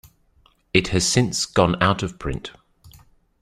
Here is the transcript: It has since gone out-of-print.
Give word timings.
It 0.73 0.87
has 0.87 1.07
since 1.07 1.45
gone 1.45 1.79
out-of-print. 1.79 2.53